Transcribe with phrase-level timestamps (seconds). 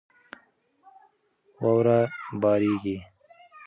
[1.61, 1.99] واوره
[2.41, 2.97] بارېږي.